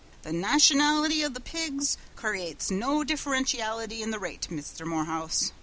Th' 0.23 0.31
nationality 0.33 1.21
of 1.21 1.35
the 1.35 1.39
pig 1.39 1.79
creates 2.15 2.71
no 2.71 3.03
differentiality 3.03 3.99
in 3.99 4.09
the 4.09 4.17
rate, 4.17 4.49
Misther 4.49 4.83
Morehouse! 4.83 5.51